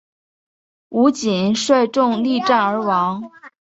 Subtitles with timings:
[0.89, 3.29] 吴瑾率众力战而亡。